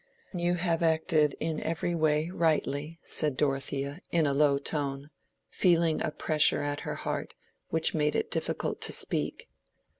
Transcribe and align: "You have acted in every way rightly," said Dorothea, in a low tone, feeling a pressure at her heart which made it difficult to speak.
"You 0.33 0.55
have 0.55 0.81
acted 0.81 1.35
in 1.39 1.61
every 1.61 1.93
way 1.93 2.31
rightly," 2.31 2.99
said 3.03 3.37
Dorothea, 3.37 4.01
in 4.11 4.25
a 4.25 4.33
low 4.33 4.57
tone, 4.57 5.11
feeling 5.51 6.01
a 6.01 6.09
pressure 6.09 6.63
at 6.63 6.79
her 6.79 6.95
heart 6.95 7.35
which 7.69 7.93
made 7.93 8.15
it 8.15 8.31
difficult 8.31 8.81
to 8.81 8.93
speak. 8.93 9.47